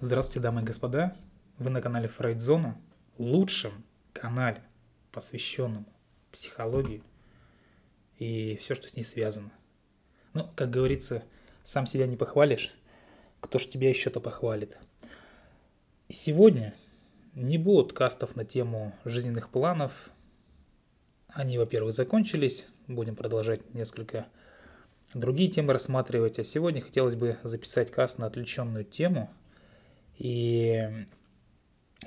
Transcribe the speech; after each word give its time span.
Здравствуйте, 0.00 0.38
дамы 0.38 0.60
и 0.60 0.64
господа. 0.64 1.16
Вы 1.58 1.70
на 1.70 1.82
канале 1.82 2.06
Фрейдзона, 2.06 2.80
лучшем 3.18 3.72
канале, 4.12 4.62
посвященном 5.10 5.88
психологии 6.30 7.02
и 8.16 8.54
все, 8.60 8.76
что 8.76 8.88
с 8.88 8.94
ней 8.94 9.02
связано. 9.02 9.50
Ну, 10.34 10.48
как 10.54 10.70
говорится, 10.70 11.24
сам 11.64 11.84
себя 11.88 12.06
не 12.06 12.16
похвалишь, 12.16 12.76
кто 13.40 13.58
ж 13.58 13.66
тебя 13.66 13.88
еще-то 13.88 14.20
похвалит. 14.20 14.78
И 16.06 16.12
сегодня 16.12 16.74
не 17.34 17.58
будет 17.58 17.92
кастов 17.92 18.36
на 18.36 18.44
тему 18.44 18.94
жизненных 19.04 19.48
планов. 19.50 20.10
Они, 21.26 21.58
во-первых, 21.58 21.92
закончились. 21.92 22.66
Будем 22.86 23.16
продолжать 23.16 23.74
несколько 23.74 24.28
другие 25.12 25.50
темы 25.50 25.72
рассматривать. 25.72 26.38
А 26.38 26.44
сегодня 26.44 26.82
хотелось 26.82 27.16
бы 27.16 27.36
записать 27.42 27.90
каст 27.90 28.18
на 28.18 28.26
отвлеченную 28.26 28.84
тему– 28.84 29.28
и 30.18 31.06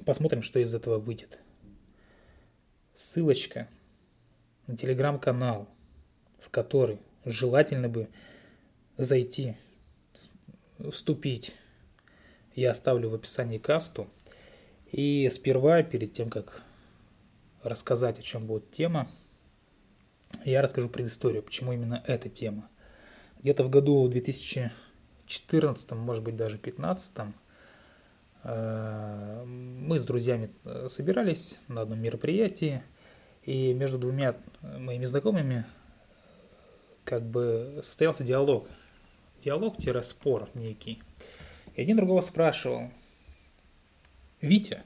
посмотрим, 0.05 0.41
что 0.41 0.59
из 0.59 0.75
этого 0.75 0.99
выйдет. 0.99 1.39
Ссылочка 2.95 3.69
на 4.67 4.77
телеграм-канал, 4.77 5.69
в 6.39 6.49
который 6.49 6.99
желательно 7.23 7.87
бы 7.87 8.09
зайти, 8.97 9.55
вступить, 10.91 11.55
я 12.53 12.71
оставлю 12.71 13.09
в 13.09 13.15
описании 13.15 13.57
касту. 13.57 14.09
И 14.91 15.29
сперва, 15.33 15.81
перед 15.83 16.11
тем, 16.11 16.29
как 16.29 16.63
рассказать, 17.63 18.19
о 18.19 18.23
чем 18.23 18.45
будет 18.45 18.71
тема, 18.71 19.09
я 20.43 20.61
расскажу 20.61 20.89
предысторию, 20.89 21.43
почему 21.43 21.71
именно 21.71 22.03
эта 22.07 22.27
тема. 22.27 22.69
Где-то 23.39 23.63
в 23.63 23.69
году 23.69 24.05
2014, 24.09 25.91
может 25.91 26.23
быть 26.23 26.35
даже 26.35 26.57
2015, 26.57 27.13
Э, 27.19 27.50
мы 28.43 29.99
с 29.99 30.05
друзьями 30.05 30.51
э, 30.63 30.87
собирались 30.89 31.57
на 31.67 31.81
одном 31.81 31.99
мероприятии, 31.99 32.81
и 33.43 33.73
между 33.73 33.97
двумя 33.97 34.35
моими 34.61 35.05
знакомыми 35.05 35.65
как 37.03 37.23
бы 37.23 37.81
состоялся 37.83 38.23
диалог. 38.23 38.67
Диалог-спор 39.43 40.49
некий. 40.53 41.01
И 41.75 41.81
один 41.81 41.97
другого 41.97 42.21
спрашивал, 42.21 42.91
Витя, 44.39 44.83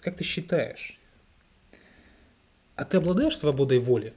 как 0.00 0.16
ты 0.16 0.24
считаешь, 0.24 0.98
а 2.74 2.84
ты 2.84 2.98
обладаешь 2.98 3.36
свободой 3.36 3.78
воли? 3.78 4.14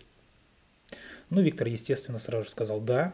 Ну, 1.30 1.42
Виктор, 1.42 1.68
естественно, 1.68 2.20
сразу 2.20 2.46
же 2.46 2.52
сказал 2.52 2.80
«да», 2.82 3.14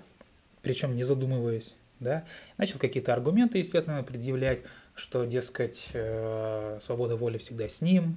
причем 0.61 0.95
не 0.95 1.03
задумываясь, 1.03 1.75
да. 2.00 2.25
Начал 2.58 2.80
какие-то 2.80 3.14
аргументы, 3.14 3.59
естественно, 3.59 4.02
предъявлять, 4.03 4.64
что, 4.96 5.26
дескать, 5.26 5.90
э, 5.94 6.80
свобода 6.82 7.18
воли 7.18 7.38
всегда 7.38 7.68
с 7.68 7.82
ним, 7.82 8.16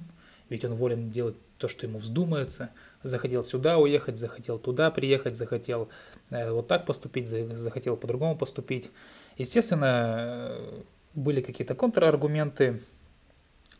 ведь 0.49 0.63
он 0.65 0.73
волен 0.75 1.11
делать 1.11 1.35
то, 1.57 1.67
что 1.67 1.85
ему 1.85 1.99
вздумается. 1.99 2.71
Захотел 3.03 3.43
сюда 3.43 3.77
уехать, 3.77 4.17
захотел 4.17 4.57
туда 4.57 4.89
приехать, 4.89 5.37
захотел 5.37 5.89
э, 6.29 6.49
вот 6.51 6.67
так 6.67 6.85
поступить, 6.85 7.27
захотел 7.27 7.97
по-другому 7.97 8.37
поступить. 8.37 8.89
Естественно, 9.37 10.17
э, 10.17 10.81
были 11.13 11.41
какие-то 11.41 11.75
контраргументы. 11.75 12.81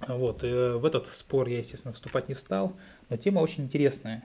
Вот, 0.07 0.43
в 0.43 0.85
этот 0.85 1.07
спор 1.07 1.49
я, 1.49 1.57
естественно, 1.57 1.93
вступать 1.93 2.29
не 2.29 2.35
стал, 2.35 2.73
но 3.09 3.17
тема 3.17 3.39
очень 3.39 3.65
интересная. 3.65 4.23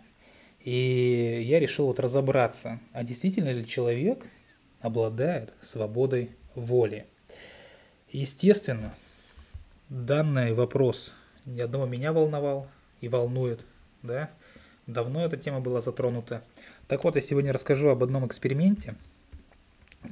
И 0.61 1.43
я 1.45 1.59
решил 1.59 1.87
вот 1.87 1.99
разобраться, 1.99 2.81
а 2.93 3.03
действительно 3.03 3.51
ли 3.51 3.67
человек 3.67 4.25
обладает 4.81 5.53
свободой 5.61 6.31
воли. 6.55 7.07
Естественно, 8.15 8.95
данный 9.89 10.55
вопрос 10.55 11.13
ни 11.47 11.61
одного 11.61 11.85
меня 11.85 12.13
волновал 12.13 12.69
и 13.01 13.09
волнует, 13.09 13.65
да, 14.05 14.31
давно 14.87 15.25
эта 15.25 15.37
тема 15.37 15.59
была 15.59 15.81
затронута. 15.81 16.41
Так 16.87 17.03
вот, 17.03 17.17
я 17.17 17.23
сегодня 17.23 17.53
расскажу 17.53 17.89
об 17.89 18.05
одном 18.05 18.25
эксперименте, 18.25 18.95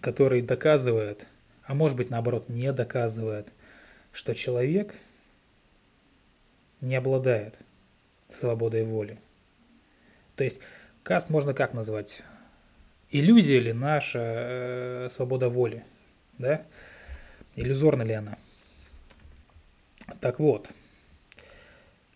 который 0.00 0.43
доказывает, 0.43 1.28
а 1.62 1.75
может 1.75 1.97
быть 1.97 2.10
наоборот 2.10 2.49
не 2.49 2.72
доказывает, 2.72 3.53
что 4.12 4.34
человек 4.34 4.97
не 6.81 6.97
обладает 6.97 7.54
свободой 8.28 8.82
воли. 8.82 9.16
То 10.34 10.43
есть 10.43 10.59
каст 11.04 11.31
можно 11.31 11.54
как 11.54 11.72
назвать? 11.72 12.25
Иллюзия 13.10 13.60
ли 13.60 13.72
наша 13.72 14.19
э, 14.25 15.09
свобода 15.09 15.48
воли? 15.48 15.84
Да? 16.38 16.66
Иллюзорна 17.57 18.03
ли 18.03 18.15
она? 18.15 18.39
Так 20.21 20.39
вот, 20.39 20.71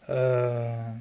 э, 0.06 0.94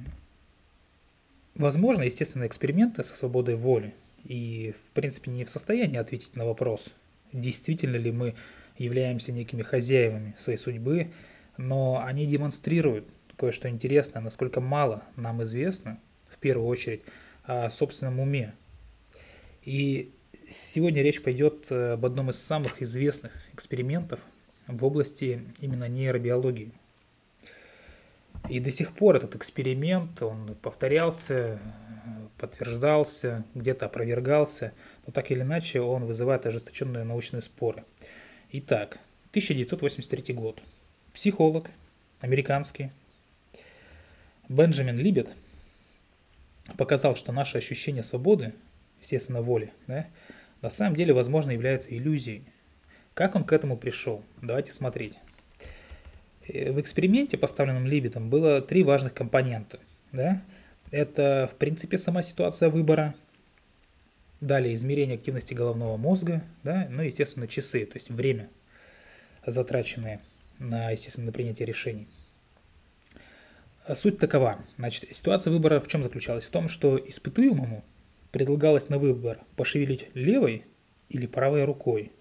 возможно, 1.54 2.02
естественно, 2.02 2.46
эксперименты 2.46 3.02
со 3.02 3.16
свободой 3.16 3.56
воли 3.56 3.94
и, 4.24 4.74
в 4.86 4.90
принципе, 4.90 5.30
не 5.30 5.44
в 5.44 5.50
состоянии 5.50 5.98
ответить 5.98 6.36
на 6.36 6.44
вопрос, 6.44 6.92
действительно 7.32 7.96
ли 7.96 8.12
мы 8.12 8.34
являемся 8.76 9.32
некими 9.32 9.62
хозяевами 9.62 10.34
своей 10.38 10.58
судьбы, 10.58 11.12
но 11.56 12.02
они 12.04 12.26
демонстрируют 12.26 13.06
кое-что 13.36 13.68
интересное, 13.68 14.20
насколько 14.20 14.60
мало 14.60 15.02
нам 15.16 15.42
известно, 15.44 15.98
в 16.28 16.38
первую 16.38 16.68
очередь, 16.68 17.02
о 17.44 17.70
собственном 17.70 18.20
уме. 18.20 18.54
И 19.62 20.12
Сегодня 20.48 21.02
речь 21.02 21.22
пойдет 21.22 21.66
э, 21.70 21.92
об 21.94 22.06
одном 22.06 22.30
из 22.30 22.38
самых 22.38 22.80
известных 22.80 23.32
экспериментов 23.52 24.20
в 24.68 24.84
области 24.84 25.42
именно 25.60 25.88
нейробиологии. 25.88 26.70
И 28.48 28.60
до 28.60 28.70
сих 28.70 28.94
пор 28.94 29.16
этот 29.16 29.34
эксперимент, 29.34 30.22
он 30.22 30.54
повторялся, 30.62 31.60
подтверждался, 32.38 33.44
где-то 33.56 33.86
опровергался, 33.86 34.72
но 35.04 35.12
так 35.12 35.32
или 35.32 35.40
иначе 35.40 35.80
он 35.80 36.04
вызывает 36.04 36.46
ожесточенные 36.46 37.02
научные 37.02 37.42
споры. 37.42 37.84
Итак, 38.52 39.00
1983 39.30 40.32
год. 40.32 40.62
Психолог, 41.12 41.70
американский, 42.20 42.92
Бенджамин 44.48 44.96
Либет 44.96 45.28
показал, 46.76 47.16
что 47.16 47.32
наше 47.32 47.58
ощущение 47.58 48.04
свободы, 48.04 48.52
естественно, 49.00 49.42
воли, 49.42 49.72
да, 49.88 50.06
на 50.62 50.70
самом 50.70 50.96
деле, 50.96 51.12
возможно, 51.12 51.50
являются 51.50 51.94
иллюзией. 51.94 52.44
Как 53.14 53.34
он 53.34 53.44
к 53.44 53.52
этому 53.52 53.76
пришел? 53.76 54.24
Давайте 54.42 54.72
смотреть. 54.72 55.14
Э, 56.48 56.72
в 56.72 56.80
эксперименте, 56.80 57.36
поставленном 57.36 57.86
Либетом, 57.86 58.30
было 58.30 58.60
три 58.60 58.82
важных 58.82 59.14
компонента. 59.14 59.78
Да? 60.12 60.42
Это, 60.90 61.48
в 61.50 61.56
принципе, 61.56 61.98
сама 61.98 62.22
ситуация 62.22 62.68
выбора, 62.68 63.14
далее 64.40 64.74
измерение 64.74 65.16
активности 65.16 65.54
головного 65.54 65.96
мозга, 65.96 66.42
да? 66.62 66.86
ну 66.90 67.02
и, 67.02 67.06
естественно, 67.06 67.48
часы, 67.48 67.86
то 67.86 67.96
есть 67.96 68.10
время, 68.10 68.48
затраченное 69.46 70.20
на, 70.58 70.90
естественно, 70.90 71.26
на 71.26 71.32
принятие 71.32 71.66
решений. 71.66 72.08
Суть 73.94 74.18
такова. 74.18 74.58
Значит, 74.78 75.14
ситуация 75.14 75.52
выбора 75.52 75.78
в 75.80 75.86
чем 75.86 76.02
заключалась? 76.02 76.44
В 76.44 76.50
том, 76.50 76.68
что 76.68 76.98
испытуемому 76.98 77.84
предлагалось 78.32 78.88
на 78.88 78.98
выбор 78.98 79.40
пошевелить 79.56 80.08
левой 80.14 80.64
или 81.08 81.26
правой 81.26 81.64
рукой. 81.64 82.12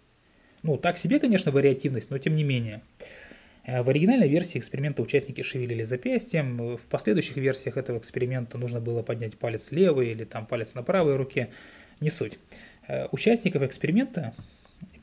Ну, 0.63 0.77
так 0.77 0.97
себе, 0.97 1.19
конечно, 1.19 1.51
вариативность, 1.51 2.09
но 2.09 2.17
тем 2.17 2.35
не 2.35 2.43
менее. 2.43 2.81
Э, 3.65 3.83
в 3.83 3.89
оригинальной 3.89 4.27
версии 4.27 4.57
эксперимента 4.57 5.01
участники 5.01 5.41
шевелили 5.41 5.83
запястьем, 5.83 6.75
в 6.77 6.87
последующих 6.87 7.37
версиях 7.37 7.77
этого 7.77 7.97
эксперимента 7.97 8.57
нужно 8.57 8.79
было 8.79 9.01
поднять 9.01 9.37
палец 9.37 9.71
левой 9.71 10.09
или 10.09 10.23
там 10.23 10.45
палец 10.45 10.73
на 10.73 10.83
правой 10.83 11.15
руке, 11.15 11.49
не 11.99 12.09
суть. 12.09 12.39
Э, 12.87 13.07
участников 13.11 13.63
эксперимента 13.63 14.33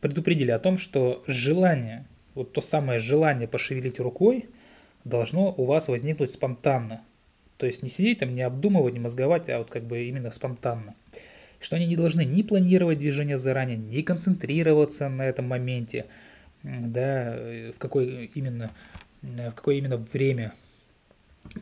предупредили 0.01 0.51
о 0.51 0.59
том, 0.59 0.79
что 0.79 1.23
желание, 1.27 2.07
вот 2.35 2.53
то 2.53 2.61
самое 2.61 2.99
желание 2.99 3.49
пошевелить 3.49 4.01
рукой, 4.01 4.49
должно 5.05 5.53
у 5.57 5.65
вас 5.65 5.89
возникнуть 5.89 6.31
спонтанно. 6.31 7.03
То 7.63 7.67
есть 7.67 7.85
не 7.85 7.89
сидеть 7.91 8.19
там, 8.19 8.33
не 8.33 8.43
обдумывать, 8.43 8.93
не 8.93 8.99
мозговать, 8.99 9.49
а 9.49 9.59
вот 9.59 9.71
как 9.71 9.85
бы 9.85 10.03
именно 10.03 10.33
спонтанно. 10.33 10.97
Что 11.61 11.77
они 11.77 11.87
не 11.87 11.95
должны 11.95 12.25
ни 12.25 12.43
планировать 12.43 12.99
движение 12.99 13.39
заранее, 13.39 13.77
ни 13.77 14.03
концентрироваться 14.03 15.09
на 15.09 15.23
этом 15.23 15.45
моменте, 15.45 16.07
да, 16.65 17.39
в 17.73 17.79
какой 17.79 18.33
именно, 18.35 18.73
в 19.21 19.53
какое 19.53 19.77
именно 19.77 19.97
время 19.97 20.55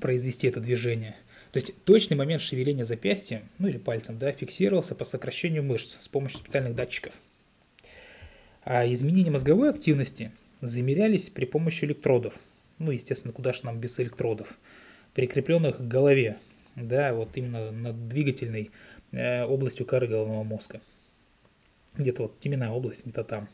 произвести 0.01 0.47
это 0.49 0.61
движение. 0.61 1.17
То 1.53 1.59
есть 1.59 1.75
точный 1.85 2.17
момент 2.17 2.41
шевеления 2.41 2.85
запястьем, 2.85 3.43
ну 3.59 3.69
или 3.69 3.77
пальцем, 3.77 4.19
да, 4.19 4.33
фиксировался 4.33 4.95
по 4.95 5.05
сокращению 5.05 5.65
мышц 5.65 5.99
с 6.01 6.09
помощью 6.09 6.39
специальных 6.39 6.75
датчиков. 6.75 7.13
А 8.65 8.91
изменения 8.91 9.31
мозговой 9.31 9.69
активности 9.69 10.33
замерялись 10.63 11.29
при 11.29 11.45
помощи 11.45 11.85
электродов. 11.85 12.41
Ну, 12.79 12.91
естественно, 12.91 13.35
куда 13.35 13.53
же 13.53 13.61
нам 13.65 13.79
без 13.79 14.01
электродов 14.01 14.57
прикрепленных 15.15 15.79
к 15.79 15.83
голове, 15.83 16.39
да, 16.77 17.13
вот 17.13 17.37
именно 17.37 17.71
над 17.71 18.09
двигательной 18.09 18.71
э, 19.13 19.45
областью 19.45 19.87
коры 19.87 20.07
головного 20.07 20.43
мозга. 20.45 20.81
Где-то 21.97 22.23
вот 22.23 22.41
теменная 22.41 22.71
область, 22.71 23.03
где-то 23.05 23.25
там. 23.25 23.49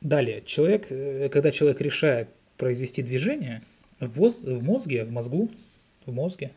Далее, 0.00 0.42
человек, 0.44 0.86
э, 0.90 1.28
когда 1.28 1.50
человек 1.50 1.80
решает 1.80 2.28
произвести 2.56 3.02
движение, 3.02 3.62
в, 4.00 4.18
в 4.18 4.62
мозге, 4.62 5.04
в 5.04 5.10
мозгу, 5.10 5.50
в 6.04 6.12
мозге 6.12 6.52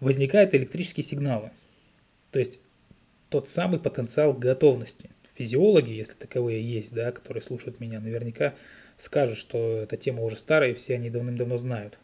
возникают 0.00 0.54
электрические 0.54 1.04
сигналы. 1.04 1.50
То 2.30 2.38
есть 2.38 2.58
тот 3.28 3.48
самый 3.48 3.78
потенциал 3.78 4.34
готовности. 4.34 5.10
Физиологи, 5.34 5.90
если 5.90 6.14
таковые 6.14 6.62
есть, 6.62 6.92
да, 6.92 7.12
которые 7.12 7.42
слушают 7.42 7.80
меня, 7.80 8.00
наверняка 8.00 8.54
скажут, 8.98 9.38
что 9.38 9.78
эта 9.78 9.96
тема 9.96 10.22
уже 10.22 10.36
старая, 10.36 10.70
и 10.70 10.74
все 10.74 10.94
они 10.94 11.08
давным-давно 11.08 11.56
знают. 11.56 11.98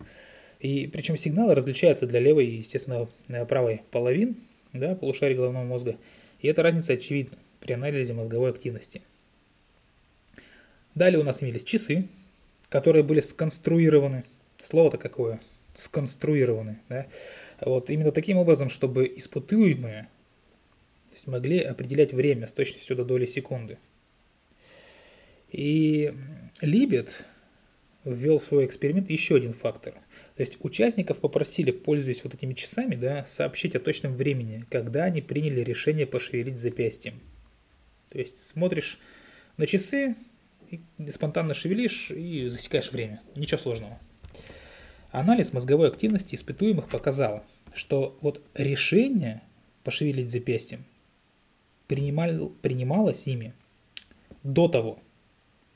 И 0.61 0.87
причем 0.89 1.17
сигналы 1.17 1.55
различаются 1.55 2.07
для 2.07 2.21
левой 2.21 2.47
и, 2.47 2.57
естественно, 2.59 3.09
правой 3.47 3.83
половин, 3.91 4.37
да, 4.73 4.95
полушарий 4.95 5.37
головного 5.37 5.65
мозга. 5.65 5.97
И 6.41 6.49
эта 6.49 6.63
разница 6.63 6.95
очевидна 6.95 7.39
при 7.61 7.73
анализе 7.75 8.13
мозговой 8.15 8.51
активности. 8.51 9.03
Далее 10.95 11.21
у 11.21 11.25
нас 11.25 11.43
имелись 11.43 11.65
часы, 11.65 12.09
которые 12.69 13.05
были 13.05 13.21
сконструированы. 13.21 14.25
Слово-то 14.63 14.99
какое? 14.99 15.41
Сконструированы. 15.75 16.79
Да? 16.89 17.07
Вот 17.61 17.91
именно 17.91 18.11
таким 18.11 18.37
образом, 18.39 18.69
чтобы 18.69 19.07
испытуемые 19.17 20.09
могли 21.27 21.61
определять 21.61 22.13
время 22.13 22.47
с 22.47 22.53
точностью 22.53 22.97
до 22.97 23.05
доли 23.05 23.27
секунды. 23.27 23.79
И 25.51 26.13
Либет 26.61 27.27
ввел 28.05 28.39
в 28.39 28.45
свой 28.45 28.67
эксперимент 28.67 29.11
еще 29.11 29.37
один 29.37 29.53
фактор. 29.53 29.95
То 30.39 30.43
есть 30.43 30.57
участников 30.61 31.19
попросили, 31.19 31.73
пользуясь 31.73 32.23
вот 32.23 32.33
этими 32.33 32.55
часами, 32.55 32.95
да, 32.95 33.27
сообщить 33.27 33.75
о 33.75 33.81
точном 33.81 34.15
времени, 34.15 34.65
когда 34.71 35.03
они 35.03 35.21
приняли 35.21 35.63
решение 35.63 36.07
пошевелить 36.07 36.61
запястьем. 36.61 37.19
То 38.11 38.21
есть 38.21 38.49
смотришь 38.49 39.01
на 39.57 39.67
часы, 39.67 40.15
и 40.71 40.81
спонтанно 41.11 41.55
шевелишь 41.55 42.13
и 42.13 42.47
засекаешь 42.47 42.93
время. 42.93 43.21
Ничего 43.35 43.59
сложного. 43.59 43.99
Анализ 45.11 45.53
мозговой 45.53 45.89
активности 45.89 46.37
испытуемых 46.37 46.89
показал, 46.89 47.45
что 47.75 48.17
вот 48.21 48.41
решение 48.55 49.43
пошевелить 49.83 50.31
запястьем 50.31 50.85
принимал, 51.89 52.51
принималось 52.63 53.27
ими 53.27 53.55
до 54.45 54.69
того, 54.69 55.01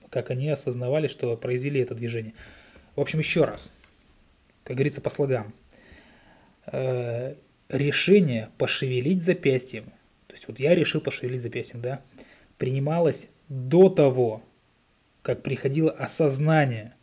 как 0.08 0.30
они 0.30 0.48
осознавали, 0.50 1.08
что 1.08 1.36
произвели 1.36 1.80
это 1.80 1.96
движение. 1.96 2.34
В 2.94 3.00
общем, 3.00 3.18
еще 3.18 3.42
раз, 3.42 3.72
как 4.64 4.76
говорится 4.76 5.00
по 5.00 5.10
слогам, 5.10 5.54
э, 6.66 7.34
решение 7.68 8.50
пошевелить 8.58 9.22
запястьем, 9.22 9.84
то 10.26 10.34
есть 10.34 10.48
вот 10.48 10.60
я 10.60 10.74
решил 10.74 11.00
пошевелить 11.00 11.42
запястьем, 11.42 11.80
да, 11.80 12.02
принималось 12.58 13.28
до 13.48 13.88
того, 13.88 14.42
как 15.22 15.42
приходило 15.42 15.90
осознание, 15.90 16.94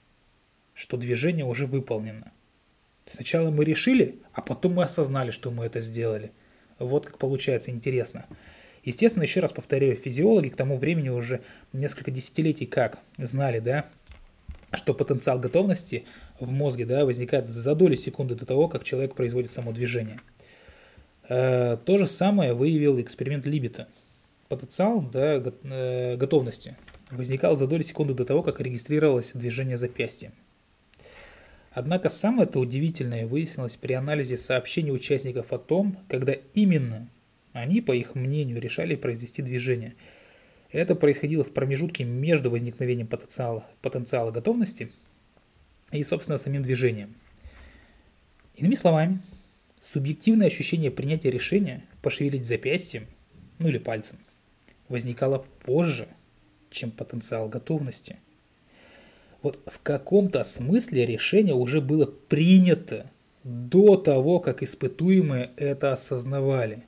что 0.74 0.98
движение 0.98 1.46
уже 1.46 1.66
выполнено. 1.66 2.32
Сначала 3.06 3.50
мы 3.50 3.66
решили, 3.66 4.20
а 4.34 4.42
потом 4.42 4.74
мы 4.74 4.84
осознали, 4.84 5.32
что 5.32 5.52
мы 5.52 5.66
это 5.66 5.82
сделали. 5.82 6.32
Вот 6.78 7.06
как 7.06 7.18
получается 7.18 7.72
интересно. 7.72 8.26
Естественно, 8.84 9.24
еще 9.24 9.40
раз 9.40 9.52
повторяю, 9.52 9.96
физиологи 9.96 10.50
к 10.50 10.56
тому 10.56 10.78
времени 10.78 11.10
уже 11.10 11.42
несколько 11.74 12.12
десятилетий 12.12 12.66
как 12.66 13.00
знали, 13.18 13.60
да, 13.60 13.86
что 14.74 14.94
потенциал 14.94 15.40
готовности 15.40 16.06
в 16.40 16.52
мозге 16.52 16.86
да, 16.86 17.06
возникает 17.06 17.50
за 17.50 17.76
доли 17.76 17.96
секунды 17.96 18.36
до 18.36 18.46
того, 18.46 18.68
как 18.68 18.84
человек 18.84 19.16
производит 19.16 19.52
само 19.52 19.72
движение. 19.72 20.20
Э, 21.28 21.78
то 21.84 21.98
же 21.98 22.08
самое 22.08 22.54
выявил 22.54 23.00
эксперимент 23.00 23.46
Либета. 23.46 23.88
Потенциал 24.48 25.02
да, 25.02 25.36
э, 25.36 26.18
готовности 26.18 26.76
возникал 27.12 27.58
за 27.58 27.68
доли 27.68 27.84
секунды 27.84 28.14
до 28.14 28.26
того, 28.26 28.44
как 28.44 28.60
регистрировалось 28.62 29.32
движение 29.34 29.78
запястья. 29.78 30.32
Однако 31.72 32.10
самое 32.10 32.48
это 32.48 32.60
удивительное 32.60 33.28
выяснилось 33.28 33.76
при 33.76 33.94
анализе 33.94 34.38
сообщений 34.38 34.92
участников 34.92 35.54
о 35.54 35.60
том, 35.60 35.98
когда 36.08 36.36
именно 36.54 37.08
они, 37.54 37.82
по 37.82 37.92
их 37.92 38.16
мнению, 38.16 38.60
решали 38.60 38.96
произвести 38.96 39.42
движение. 39.42 39.96
Это 40.72 40.96
происходило 40.96 41.44
в 41.44 41.52
промежутке 41.52 42.04
между 42.04 42.52
возникновением 42.52 43.08
потенциала, 43.08 43.66
потенциала 43.82 44.32
готовности 44.32 44.92
и, 45.92 46.04
собственно, 46.04 46.38
самим 46.38 46.62
движением. 46.62 47.16
Иными 48.56 48.76
словами, 48.76 49.22
субъективное 49.82 50.48
ощущение 50.48 50.92
принятия 50.92 51.32
решения 51.32 51.84
пошевелить 52.02 52.46
запястьем, 52.46 53.08
ну 53.58 53.70
или 53.70 53.80
пальцем, 53.80 54.18
возникало 54.90 55.46
позже, 55.66 56.08
чем 56.70 56.92
потенциал 56.92 57.50
готовности. 57.50 58.18
Вот 59.42 59.60
в 59.66 59.80
каком-то 59.82 60.44
смысле 60.44 61.06
решение 61.06 61.56
уже 61.56 61.82
было 61.82 62.06
принято 62.06 63.10
до 63.44 63.96
того, 63.96 64.40
как 64.40 64.62
испытуемые 64.62 65.52
это 65.56 65.94
осознавали. 65.94 66.84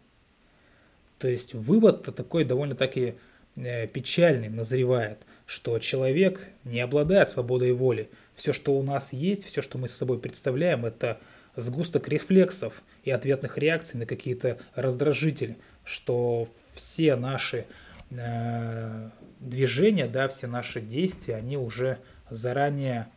То 1.18 1.28
есть 1.28 1.54
вывод 1.54 2.04
такой 2.16 2.44
довольно-таки 2.44 3.16
печальный 3.56 4.50
назревает, 4.50 5.20
что 5.46 5.78
человек 5.80 6.48
не 6.64 6.80
обладает 6.80 7.30
свободой 7.30 7.74
воли. 7.74 8.10
Все, 8.36 8.54
что 8.54 8.78
у 8.78 8.84
нас 8.84 9.14
есть, 9.14 9.44
все, 9.44 9.62
что 9.62 9.78
мы 9.78 9.88
с 9.88 9.94
собой 9.94 10.20
представляем, 10.20 10.86
это 10.86 11.20
сгусток 11.56 12.08
рефлексов 12.08 12.82
и 13.04 13.12
ответных 13.12 13.58
реакций 13.58 14.00
на 14.00 14.06
какие-то 14.06 14.58
раздражители, 14.76 15.58
что 15.84 16.48
все 16.74 17.16
наши 17.16 17.66
э, 18.10 19.10
движения, 19.40 20.08
да, 20.08 20.28
все 20.28 20.48
наши 20.48 20.80
действия, 20.80 21.36
они 21.36 21.58
уже 21.58 21.98
заранее, 22.30 23.08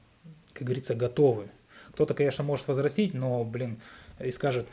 как 0.52 0.64
говорится, 0.64 0.94
готовы. 0.94 1.48
Кто-то, 1.90 2.14
конечно, 2.14 2.42
может 2.42 2.66
возразить, 2.66 3.14
но, 3.14 3.44
блин, 3.44 3.78
и 4.18 4.32
скажет, 4.32 4.66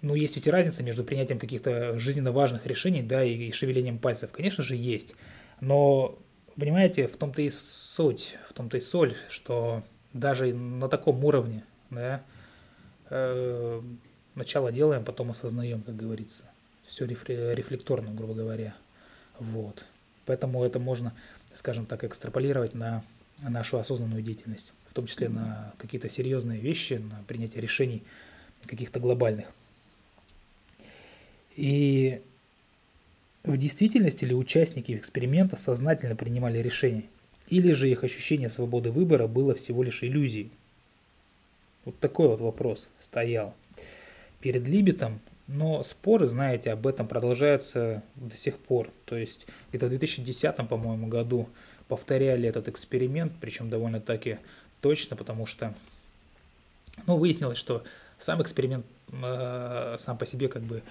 ну, 0.00 0.14
есть 0.14 0.36
ведь 0.36 0.46
и 0.46 0.50
разница 0.50 0.82
между 0.82 1.02
принятием 1.02 1.38
каких-то 1.38 1.98
жизненно 1.98 2.30
важных 2.30 2.66
решений, 2.66 3.02
да, 3.02 3.24
и, 3.24 3.34
и 3.34 3.52
шевелением 3.52 3.98
пальцев. 3.98 4.30
Конечно 4.30 4.62
же, 4.62 4.76
есть. 4.76 5.16
Но, 5.60 6.18
понимаете, 6.56 7.08
в 7.08 7.16
том-то 7.16 7.42
и 7.42 7.50
суть, 7.50 8.38
в 8.46 8.52
том-то 8.52 8.76
и 8.76 8.80
соль, 8.80 9.14
что 9.28 9.82
даже 10.12 10.54
на 10.54 10.88
таком 10.88 11.24
уровне, 11.24 11.64
да, 11.90 12.22
э, 13.10 13.82
начало 14.36 14.70
делаем, 14.70 15.04
потом 15.04 15.30
осознаем, 15.30 15.82
как 15.82 15.96
говорится. 15.96 16.44
Все 16.86 17.04
рефлекторно, 17.04 18.12
грубо 18.12 18.34
говоря. 18.34 18.74
Вот. 19.38 19.84
Поэтому 20.26 20.64
это 20.64 20.78
можно, 20.78 21.12
скажем 21.54 21.86
так, 21.86 22.04
экстраполировать 22.04 22.74
на 22.74 23.02
нашу 23.40 23.78
осознанную 23.78 24.22
деятельность, 24.22 24.74
в 24.88 24.94
том 24.94 25.06
числе 25.06 25.28
на 25.28 25.74
какие-то 25.78 26.08
серьезные 26.08 26.60
вещи, 26.60 26.94
на 26.94 27.22
принятие 27.26 27.62
решений 27.62 28.04
каких-то 28.66 29.00
глобальных. 29.00 29.48
И 31.58 32.22
в 33.42 33.56
действительности 33.56 34.24
ли 34.24 34.32
участники 34.32 34.92
эксперимента 34.92 35.56
сознательно 35.56 36.14
принимали 36.14 36.58
решения, 36.58 37.02
или 37.48 37.72
же 37.72 37.90
их 37.90 38.04
ощущение 38.04 38.48
свободы 38.48 38.92
выбора 38.92 39.26
было 39.26 39.56
всего 39.56 39.82
лишь 39.82 40.04
иллюзией? 40.04 40.52
Вот 41.84 41.98
такой 41.98 42.28
вот 42.28 42.40
вопрос 42.40 42.88
стоял 43.00 43.56
перед 44.40 44.68
Либетом, 44.68 45.18
но 45.48 45.82
споры, 45.82 46.28
знаете, 46.28 46.70
об 46.70 46.86
этом 46.86 47.08
продолжаются 47.08 48.04
до 48.14 48.36
сих 48.36 48.56
пор. 48.56 48.92
То 49.04 49.16
есть 49.16 49.48
где-то 49.70 49.86
в 49.86 49.88
2010, 49.88 50.68
по-моему, 50.68 51.08
году 51.08 51.48
повторяли 51.88 52.48
этот 52.48 52.68
эксперимент, 52.68 53.32
причем 53.40 53.68
довольно-таки 53.68 54.38
точно, 54.80 55.16
потому 55.16 55.44
что 55.46 55.74
ну, 57.08 57.16
выяснилось, 57.16 57.58
что 57.58 57.82
сам 58.16 58.40
эксперимент 58.42 58.86
э, 59.10 59.96
сам 59.98 60.16
по 60.16 60.24
себе 60.24 60.46
как 60.46 60.62
бы 60.62 60.84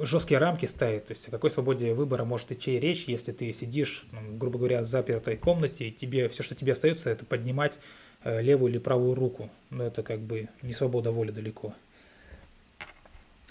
жесткие 0.00 0.38
рамки 0.38 0.66
ставит, 0.66 1.06
то 1.06 1.12
есть 1.12 1.28
о 1.28 1.30
какой 1.30 1.50
свободе 1.50 1.94
выбора 1.94 2.24
может 2.24 2.52
идти 2.52 2.78
речь, 2.78 3.04
если 3.08 3.32
ты 3.32 3.52
сидишь, 3.52 4.06
грубо 4.12 4.58
говоря, 4.58 4.82
в 4.82 4.86
запертой 4.86 5.36
комнате, 5.36 5.88
и 5.88 5.92
тебе 5.92 6.28
все, 6.28 6.42
что 6.42 6.54
тебе 6.54 6.72
остается, 6.72 7.10
это 7.10 7.24
поднимать 7.24 7.78
э, 8.24 8.40
левую 8.40 8.72
или 8.72 8.78
правую 8.78 9.14
руку. 9.14 9.50
Но 9.70 9.84
это 9.84 10.02
как 10.02 10.20
бы 10.20 10.48
не 10.62 10.72
свобода 10.72 11.10
воли 11.10 11.30
далеко. 11.30 11.74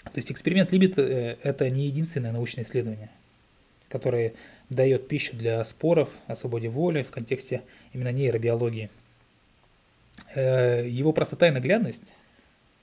То 0.04 0.16
есть 0.16 0.30
эксперимент 0.30 0.72
Либет 0.72 0.98
э,– 0.98 1.38
это 1.42 1.70
не 1.70 1.86
единственное 1.86 2.32
научное 2.32 2.64
исследование, 2.64 3.10
которое 3.88 4.34
дает 4.68 5.08
пищу 5.08 5.36
для 5.36 5.64
споров 5.64 6.10
о 6.26 6.36
свободе 6.36 6.68
воли 6.68 7.02
в 7.02 7.10
контексте 7.10 7.62
именно 7.92 8.12
нейробиологии. 8.12 8.90
Э, 10.34 10.86
его 10.88 11.12
простота 11.12 11.48
и 11.48 11.50
наглядность 11.50 12.12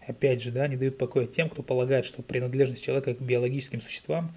опять 0.09 0.41
же, 0.41 0.51
да, 0.51 0.67
не 0.67 0.75
дают 0.75 0.97
покоя 0.97 1.27
тем, 1.27 1.49
кто 1.49 1.63
полагает, 1.63 2.05
что 2.05 2.21
принадлежность 2.21 2.83
человека 2.83 3.13
к 3.13 3.21
биологическим 3.21 3.81
существам 3.81 4.33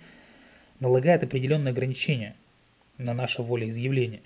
налагает 0.81 1.23
определенные 1.25 1.73
ограничения 1.73 2.37
на 2.99 3.15
наше 3.15 3.43
волеизъявление. 3.43 4.23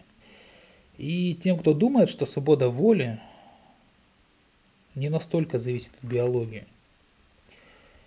И 0.99 1.35
тем, 1.35 1.59
кто 1.59 1.75
думает, 1.75 2.09
что 2.09 2.26
свобода 2.26 2.69
воли 2.69 3.21
не 4.95 5.09
настолько 5.09 5.59
зависит 5.59 5.93
от 6.03 6.09
биологии. 6.09 6.65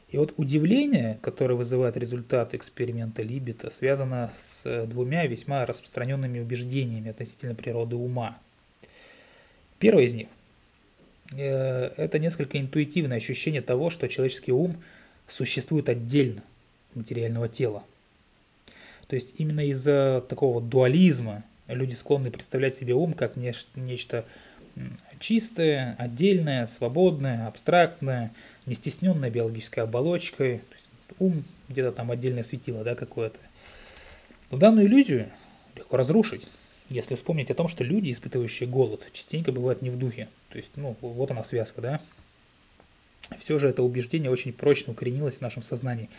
И 0.10 0.18
вот 0.18 0.34
удивление, 0.38 1.20
которое 1.22 1.54
вызывает 1.54 1.96
результат 1.96 2.56
эксперимента 2.56 3.22
Либета, 3.22 3.70
связано 3.70 4.32
с 4.36 4.62
э, 4.66 4.88
двумя 4.88 5.28
весьма 5.28 5.68
распространенными 5.68 6.40
убеждениями 6.40 7.12
относительно 7.12 7.54
природы 7.54 7.96
ума. 7.96 8.40
Первое 9.78 10.06
из 10.06 10.16
них 10.16 10.28
это 11.32 12.20
несколько 12.20 12.60
интуитивное 12.60 13.18
ощущение 13.18 13.62
того, 13.62 13.90
что 13.90 14.08
человеческий 14.08 14.52
ум 14.52 14.78
существует 15.28 15.90
отдельно 15.90 16.42
от 16.92 16.98
материального 16.98 17.48
тела. 17.48 17.84
То 19.08 19.16
есть 19.16 19.34
именно 19.38 19.66
из-за 19.68 20.24
такого 20.28 20.62
дуализма 20.62 21.44
люди 21.68 21.94
склонны 21.94 22.32
представлять 22.32 22.76
себе 22.76 22.94
ум 22.94 23.14
как 23.14 23.36
нечто 23.36 24.26
чистое, 25.20 25.96
отдельное, 25.98 26.68
свободное, 26.68 27.48
абстрактное, 27.48 28.32
не 28.66 28.76
стесненное 28.76 29.30
биологической 29.30 29.82
оболочкой. 29.82 30.60
То 30.60 30.76
есть 30.76 30.88
ум 31.20 31.44
где-то 31.68 31.92
там 31.92 32.12
отдельное 32.12 32.44
светило, 32.44 32.84
да, 32.84 32.96
какое-то. 32.96 33.40
Но 34.52 34.58
данную 34.58 34.88
иллюзию 34.88 35.30
легко 35.76 35.98
разрушить, 35.98 36.48
если 36.90 37.16
вспомнить 37.16 37.52
о 37.52 37.56
том, 37.56 37.68
что 37.68 37.84
люди, 37.84 38.12
испытывающие 38.12 38.68
голод, 38.68 39.08
частенько 39.14 39.52
бывают 39.52 39.82
не 39.82 39.90
в 39.90 39.98
духе. 39.98 40.28
То 40.50 40.58
есть, 40.58 40.72
ну, 40.76 40.96
вот 41.02 41.32
она 41.32 41.44
связка, 41.44 41.82
да. 41.82 42.02
Все 43.38 43.60
же 43.60 43.68
это 43.70 43.84
убеждение 43.84 44.32
очень 44.32 44.54
прочно 44.54 44.94
укоренилось 44.94 45.38
в 45.38 45.42
нашем 45.42 45.62
сознании. 45.62 46.10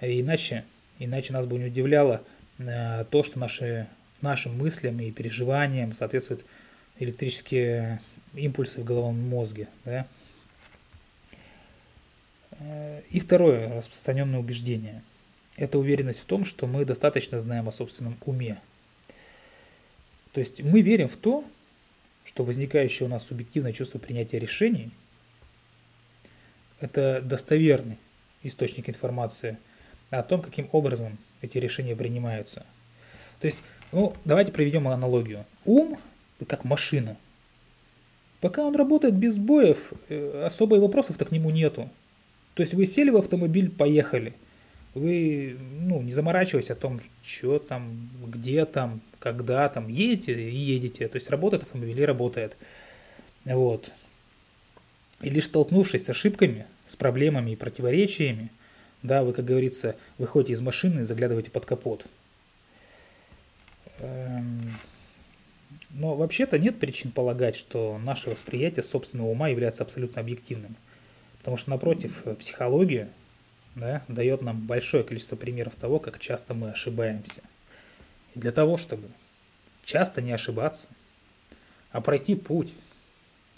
Иначе, 0.00 0.64
иначе 0.98 1.32
нас 1.32 1.46
бы 1.46 1.58
не 1.58 1.66
удивляло 1.66 2.22
э, 2.58 3.04
то, 3.10 3.22
что 3.24 3.38
наши, 3.40 3.88
нашим 4.20 4.56
мыслям 4.56 5.00
и 5.00 5.10
переживаниям 5.10 5.94
соответствует 5.94 6.44
электрические 7.00 8.00
импульсы 8.34 8.80
в 8.80 8.84
головном 8.84 9.28
мозге. 9.28 9.68
Да? 9.84 10.06
И 13.10 13.18
второе 13.18 13.78
распространенное 13.78 14.38
убеждение. 14.38 15.02
Это 15.56 15.78
уверенность 15.78 16.20
в 16.20 16.24
том, 16.24 16.44
что 16.44 16.66
мы 16.66 16.84
достаточно 16.84 17.40
знаем 17.40 17.68
о 17.68 17.72
собственном 17.72 18.16
уме. 18.24 18.60
То 20.34 20.40
есть 20.40 20.62
мы 20.62 20.82
верим 20.82 21.08
в 21.08 21.16
то, 21.16 21.44
что 22.24 22.44
возникающее 22.44 23.06
у 23.06 23.10
нас 23.10 23.24
субъективное 23.24 23.72
чувство 23.72 23.98
принятия 23.98 24.38
решений– 24.38 24.90
это 26.80 27.22
достоверный 27.22 27.98
источник 28.42 28.88
информации 28.88 29.58
о 30.10 30.22
том, 30.22 30.42
каким 30.42 30.68
образом 30.72 31.18
эти 31.40 31.58
решения 31.58 31.96
принимаются. 31.96 32.66
То 33.40 33.46
есть, 33.46 33.60
ну, 33.92 34.12
давайте 34.24 34.52
проведем 34.52 34.88
аналогию. 34.88 35.46
Ум 35.64 35.98
как 36.48 36.64
машина. 36.64 37.16
Пока 38.40 38.64
он 38.64 38.76
работает 38.76 39.14
без 39.14 39.38
боев, 39.38 39.92
э, 40.08 40.44
особо 40.44 40.74
вопросов-то 40.74 41.24
к 41.24 41.30
нему 41.30 41.50
нету. 41.50 41.88
То 42.54 42.62
есть 42.62 42.74
вы 42.74 42.84
сели 42.84 43.08
в 43.08 43.16
автомобиль, 43.16 43.70
поехали. 43.70 44.34
Вы 44.94 45.56
ну, 45.60 46.02
не 46.02 46.12
заморачивайтесь 46.12 46.70
о 46.70 46.76
том, 46.76 47.00
что 47.24 47.58
там, 47.58 48.08
где 48.26 48.64
там, 48.64 49.00
когда 49.18 49.68
там. 49.68 49.88
Едете 49.88 50.50
и 50.50 50.56
едете. 50.56 51.08
То 51.08 51.16
есть 51.16 51.30
работает 51.30 51.64
автомобиль 51.64 52.04
работает. 52.04 52.56
Вот. 53.44 53.90
И 55.20 55.30
лишь 55.30 55.46
столкнувшись 55.46 56.04
с 56.04 56.10
ошибками, 56.10 56.66
с 56.86 56.96
проблемами 56.96 57.52
и 57.52 57.56
противоречиями, 57.56 58.50
да, 59.02 59.22
вы, 59.22 59.32
как 59.32 59.44
говорится, 59.44 59.96
выходите 60.18 60.54
из 60.54 60.60
машины 60.60 61.00
и 61.00 61.04
заглядываете 61.04 61.50
под 61.50 61.66
капот. 61.66 62.06
Эм... 63.98 64.78
Но 65.90 66.16
вообще-то 66.16 66.58
нет 66.58 66.80
причин 66.80 67.12
полагать, 67.12 67.54
что 67.54 67.98
наше 67.98 68.30
восприятие 68.30 68.82
собственного 68.82 69.28
ума 69.28 69.48
является 69.48 69.84
абсолютно 69.84 70.20
объективным. 70.20 70.76
Потому 71.38 71.56
что, 71.56 71.70
напротив, 71.70 72.24
психология 72.38 73.10
да, 73.74 74.04
дает 74.08 74.42
нам 74.42 74.66
большое 74.66 75.04
количество 75.04 75.36
примеров 75.36 75.74
того, 75.74 75.98
как 75.98 76.18
часто 76.18 76.54
мы 76.54 76.70
ошибаемся. 76.70 77.42
И 78.34 78.38
для 78.38 78.52
того, 78.52 78.76
чтобы 78.76 79.08
часто 79.84 80.22
не 80.22 80.32
ошибаться, 80.32 80.88
а 81.90 82.00
пройти 82.00 82.34
путь 82.34 82.72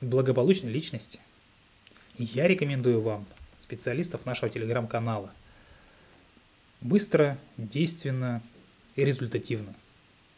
благополучной 0.00 0.70
личности, 0.70 1.20
я 2.18 2.48
рекомендую 2.48 3.00
вам 3.00 3.26
специалистов 3.60 4.26
нашего 4.26 4.50
телеграм-канала. 4.50 5.32
Быстро, 6.80 7.38
действенно 7.56 8.42
и 8.94 9.04
результативно– 9.04 9.74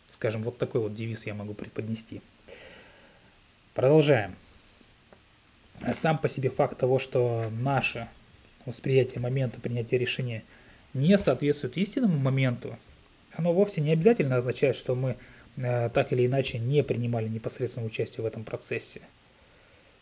Скажем, 0.09 0.43
вот 0.43 0.57
такой 0.57 0.81
вот 0.81 0.95
девиз 0.95 1.27
я 1.27 1.35
могу 1.35 1.55
преподнести. 1.55 2.23
Продолжаем. 3.75 4.35
Сам 5.95 6.19
по 6.19 6.29
себе 6.29 6.51
факт 6.51 6.79
того, 6.79 6.99
что 6.99 7.49
наше 7.53 8.09
восприятие 8.69 9.21
момента 9.21 9.61
принятия 9.61 9.99
решения 9.99 10.45
не 10.95 11.17
соответствует 11.19 11.77
истинному 11.77 12.19
моменту, 12.19 12.79
оно 13.33 13.53
вовсе 13.53 13.81
не 13.81 13.93
обязательно 13.93 14.37
означает, 14.37 14.77
что 14.77 14.95
мы 14.95 15.17
э, 15.57 15.91
так 15.91 16.13
или 16.13 16.27
иначе 16.27 16.59
не 16.59 16.83
принимали 16.83 17.29
непосредственное 17.29 17.87
участие 17.87 18.23
в 18.23 18.27
этом 18.27 18.45
процессе. 18.45 19.03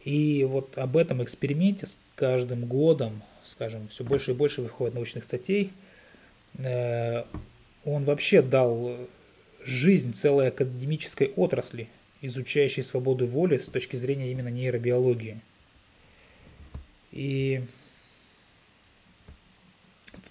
И 0.04 0.44
вот 0.44 0.78
об 0.78 0.96
этом 0.96 1.23
эксперименте 1.23 1.87
с 1.87 1.99
каждым 2.14 2.66
годом, 2.66 3.23
скажем, 3.44 3.88
все 3.88 4.04
больше 4.04 4.30
и 4.30 4.35
больше 4.35 4.62
выходит 4.62 4.94
научных 4.94 5.25
статей. 5.25 5.73
Э, 6.58 7.25
он 7.85 8.04
вообще 8.04 8.40
дал 8.40 8.96
жизнь 9.64 10.14
целой 10.14 10.49
академической 10.49 11.32
отрасли, 11.37 11.88
изучающей 12.23 12.82
свободу 12.82 13.26
воли 13.26 13.58
с 13.58 13.66
точки 13.66 13.96
зрения 13.96 14.30
именно 14.30 14.49
нейробиологии. 14.49 15.40
И 17.11 17.62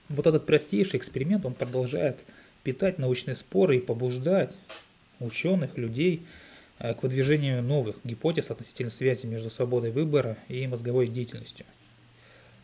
вот 0.10 0.28
этот 0.28 0.46
простейший 0.46 1.00
эксперимент, 1.00 1.46
он 1.46 1.54
продолжает 1.54 2.25
питать 2.64 2.98
научные 2.98 3.36
споры 3.36 3.78
и 3.78 3.82
побуждать 3.82 4.56
ученых, 5.20 5.78
людей 5.78 6.25
э, 6.80 6.94
к 6.94 7.04
выдвижению 7.04 7.62
новых 7.64 7.98
гипотез 8.04 8.52
относительно 8.52 8.90
связи 8.90 9.25
между 9.25 9.50
свободой 9.50 9.92
выбора 9.92 10.38
и 10.48 10.66
мозговой 10.68 11.08
деятельностью. 11.08 11.66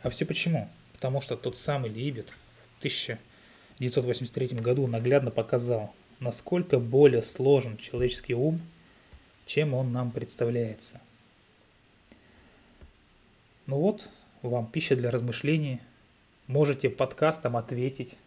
А 0.01 0.09
все 0.09 0.25
почему? 0.25 0.69
Потому 0.93 1.21
что 1.21 1.35
тот 1.35 1.57
самый 1.57 1.89
Либет 1.89 2.29
в 2.75 2.79
1983 2.79 4.59
году 4.59 4.87
наглядно 4.87 5.31
показал, 5.31 5.93
насколько 6.19 6.79
более 6.79 7.21
сложен 7.21 7.77
человеческий 7.77 8.33
ум, 8.33 8.61
чем 9.45 9.73
он 9.73 9.91
нам 9.91 10.11
представляется. 10.11 11.01
Ну 13.67 13.77
вот, 13.77 14.09
вам 14.41 14.67
пища 14.67 14.95
для 14.95 15.11
размышлений. 15.11 15.79
Можете 16.51 16.89
подкастом 16.89 17.55
ответить. 17.55 18.17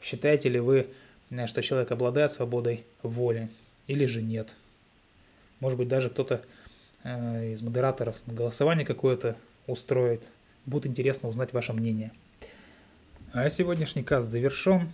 Считаете 0.00 0.50
ли 0.50 0.60
вы, 0.60 0.86
э, 1.30 1.46
что 1.48 1.62
человек 1.62 1.90
обладает 1.90 2.30
свободой 2.30 2.84
воли 3.02 3.48
или 3.88 4.06
же 4.06 4.22
нет? 4.22 4.54
Может 5.58 5.78
быть, 5.78 5.88
даже 5.88 6.10
кто-то 6.10 6.44
э, 7.02 7.54
из 7.54 7.60
модераторов 7.60 8.22
голосование 8.28 8.86
какое-то 8.86 9.36
устроит. 9.66 10.22
Будет 10.64 10.86
интересно 10.86 11.28
узнать 11.28 11.52
ваше 11.52 11.72
мнение. 11.72 12.12
А 13.32 13.50
сегодняшний 13.50 14.04
каст 14.04 14.30
завершен. 14.30 14.88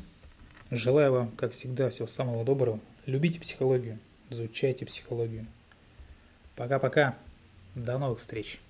Желаю 0.70 1.12
вам, 1.12 1.28
как 1.32 1.52
всегда, 1.52 1.90
всего 1.90 2.08
самого 2.08 2.42
доброго. 2.42 2.80
Любите 3.04 3.38
психологию, 3.38 3.98
изучайте 4.30 4.86
психологию. 4.86 5.46
Пока-пока. 6.56 7.16
До 7.74 7.98
новых 7.98 8.20
встреч. 8.20 8.60